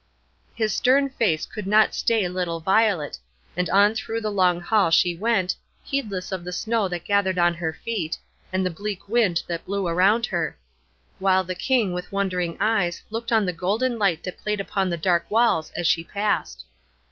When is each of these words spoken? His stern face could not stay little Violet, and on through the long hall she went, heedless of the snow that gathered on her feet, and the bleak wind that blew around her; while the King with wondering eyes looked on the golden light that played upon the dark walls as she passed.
His 0.55 0.73
stern 0.73 1.09
face 1.11 1.45
could 1.45 1.67
not 1.67 1.93
stay 1.93 2.27
little 2.27 2.59
Violet, 2.59 3.19
and 3.55 3.69
on 3.69 3.93
through 3.93 4.19
the 4.21 4.31
long 4.31 4.59
hall 4.59 4.89
she 4.89 5.15
went, 5.15 5.55
heedless 5.83 6.31
of 6.31 6.43
the 6.43 6.51
snow 6.51 6.87
that 6.87 7.03
gathered 7.05 7.37
on 7.37 7.53
her 7.53 7.71
feet, 7.71 8.17
and 8.51 8.65
the 8.65 8.71
bleak 8.71 9.07
wind 9.07 9.43
that 9.45 9.63
blew 9.63 9.85
around 9.87 10.25
her; 10.25 10.57
while 11.19 11.43
the 11.43 11.53
King 11.53 11.93
with 11.93 12.11
wondering 12.11 12.57
eyes 12.59 13.03
looked 13.11 13.31
on 13.31 13.45
the 13.45 13.53
golden 13.53 13.99
light 13.99 14.23
that 14.23 14.39
played 14.39 14.59
upon 14.59 14.89
the 14.89 14.97
dark 14.97 15.29
walls 15.29 15.71
as 15.75 15.85
she 15.85 16.03
passed. 16.03 16.65